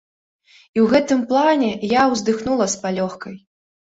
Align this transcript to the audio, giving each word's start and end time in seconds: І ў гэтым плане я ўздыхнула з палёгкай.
І 0.45 0.77
ў 0.83 0.85
гэтым 0.93 1.19
плане 1.33 1.69
я 1.91 2.01
ўздыхнула 2.13 2.65
з 2.75 2.83
палёгкай. 2.87 3.35